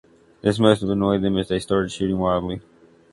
This 0.41 0.57
must 0.57 0.81
have 0.81 0.89
annoyed 0.89 1.21
them 1.21 1.37
as 1.37 1.47
they 1.49 1.59
started 1.59 1.91
shooting 1.91 2.17
wildly. 2.17 2.61